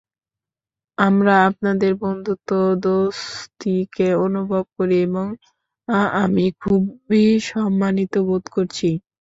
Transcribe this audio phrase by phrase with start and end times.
[0.97, 2.49] আমরা আপনাদের বন্ধুত্ব,
[2.83, 5.27] দোস্তিকে অনুভব করি এবং
[6.21, 8.89] আমি খুবই সম্মানিত বোধ করছি।